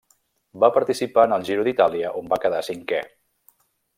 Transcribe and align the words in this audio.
Va 0.63 0.69
participar 0.77 1.25
en 1.29 1.35
el 1.37 1.43
Giro 1.51 1.67
d'Itàlia 1.69 2.15
on 2.23 2.33
va 2.33 2.41
quedar 2.47 2.65
cinquè. 2.71 3.05